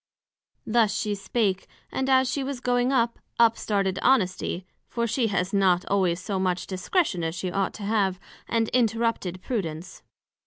Thus 0.65 0.95
she 0.97 1.13
spake, 1.13 1.67
and 1.91 2.09
as 2.09 2.27
she 2.27 2.43
was 2.43 2.59
going 2.59 2.91
up, 2.91 3.19
up 3.37 3.55
started 3.55 3.99
Honesty 4.01 4.65
(for 4.87 5.05
she 5.05 5.27
has 5.27 5.53
not 5.53 5.85
always 5.91 6.19
so 6.19 6.39
much 6.39 6.65
discretion 6.65 7.23
as 7.23 7.35
she 7.35 7.51
ought 7.51 7.75
to 7.75 7.83
have) 7.83 8.19
and 8.47 8.67
interrupted 8.69 9.43
Prudence. 9.43 10.01